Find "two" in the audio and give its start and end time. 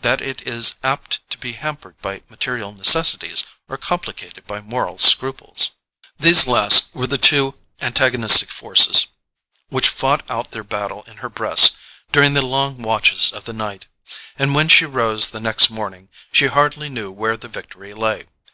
7.18-7.58